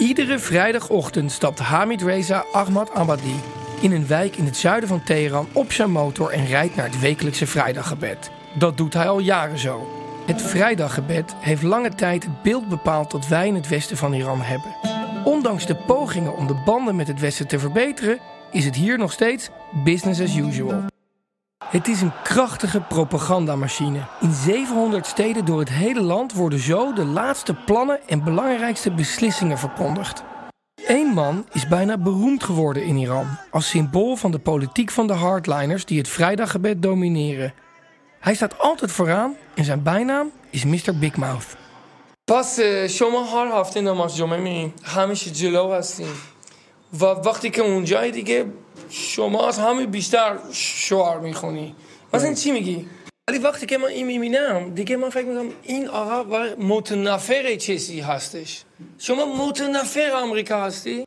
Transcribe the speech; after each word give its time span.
Iedere 0.00 0.38
vrijdagochtend 0.38 1.32
stapt 1.32 1.58
Hamid 1.58 2.02
Reza 2.02 2.44
Ahmad 2.52 2.90
Abadi 2.94 3.34
in 3.80 3.92
een 3.92 4.06
wijk 4.06 4.36
in 4.36 4.44
het 4.44 4.56
zuiden 4.56 4.88
van 4.88 5.02
Teheran 5.02 5.48
op 5.52 5.72
zijn 5.72 5.90
motor 5.90 6.30
en 6.30 6.46
rijdt 6.46 6.76
naar 6.76 6.86
het 6.86 7.00
wekelijkse 7.00 7.46
vrijdaggebed. 7.46 8.30
Dat 8.58 8.76
doet 8.76 8.94
hij 8.94 9.08
al 9.08 9.18
jaren 9.18 9.58
zo. 9.58 9.88
Het 10.26 10.42
vrijdaggebed 10.42 11.34
heeft 11.40 11.62
lange 11.62 11.94
tijd 11.94 12.22
het 12.22 12.42
beeld 12.42 12.68
bepaald 12.68 13.10
dat 13.10 13.28
wij 13.28 13.46
in 13.46 13.54
het 13.54 13.68
westen 13.68 13.96
van 13.96 14.12
Iran 14.12 14.40
hebben. 14.40 14.74
Ondanks 15.24 15.66
de 15.66 15.76
pogingen 15.76 16.36
om 16.36 16.46
de 16.46 16.62
banden 16.64 16.96
met 16.96 17.08
het 17.08 17.20
westen 17.20 17.48
te 17.48 17.58
verbeteren, 17.58 18.18
is 18.50 18.64
het 18.64 18.76
hier 18.76 18.98
nog 18.98 19.12
steeds 19.12 19.50
business 19.84 20.20
as 20.20 20.36
usual. 20.36 20.84
Het 21.75 21.87
is 21.87 22.01
een 22.01 22.11
krachtige 22.23 22.81
propagandamachine. 22.81 23.99
In 24.21 24.33
700 24.33 25.05
steden 25.05 25.45
door 25.45 25.59
het 25.59 25.69
hele 25.69 26.01
land 26.01 26.33
worden 26.33 26.59
zo 26.59 26.93
de 26.93 27.05
laatste 27.05 27.53
plannen 27.53 27.99
en 28.07 28.23
belangrijkste 28.23 28.91
beslissingen 28.91 29.57
verkondigd. 29.57 30.23
Eén 30.87 31.07
man 31.07 31.45
is 31.51 31.67
bijna 31.67 31.97
beroemd 31.97 32.43
geworden 32.43 32.83
in 32.83 32.97
Iran 32.97 33.37
als 33.51 33.69
symbool 33.69 34.15
van 34.15 34.31
de 34.31 34.39
politiek 34.39 34.91
van 34.91 35.07
de 35.07 35.13
hardliners 35.13 35.85
die 35.85 35.97
het 35.97 36.07
vrijdaggebed 36.07 36.81
domineren. 36.81 37.53
Hij 38.19 38.35
staat 38.35 38.59
altijd 38.59 38.91
vooraan 38.91 39.35
en 39.55 39.63
zijn 39.63 39.83
bijnaam 39.83 40.31
is 40.49 40.65
Mr. 40.65 40.97
Big 40.99 41.15
Mouth. 41.17 41.55
پس 42.31 42.59
شما 42.87 43.23
هر 43.23 43.47
هفته 43.59 43.81
نماز 43.81 44.15
جمعه 44.15 44.37
میرین 44.37 44.73
همیشه 44.83 45.31
جلو 45.31 45.71
هستین 45.73 46.13
و 46.99 47.05
وقتی 47.05 47.49
که 47.49 47.61
اونجایی 47.61 48.11
دیگه 48.11 48.45
شما 48.90 49.48
از 49.48 49.58
همه 49.58 49.86
بیشتر 49.86 50.38
شعار 50.52 51.20
می‌خونی 51.20 51.74
مثلا 52.14 52.34
چی 52.34 52.50
میگی؟ 52.50 52.86
ولی 53.28 53.38
وقتی 53.38 53.66
که 53.66 53.78
من 53.78 53.88
این 53.88 54.06
می‌بینم 54.06 54.74
دیگه 54.74 54.96
من 54.96 55.10
فکر 55.10 55.24
می‌کنم 55.24 55.50
این 55.62 55.88
آقا 55.88 56.46
متنفر 56.58 57.56
چیزی 57.56 58.00
هستش 58.00 58.62
شما 58.98 59.46
متنفر 59.46 60.10
آمریکا 60.10 60.64
هستی؟ 60.64 61.04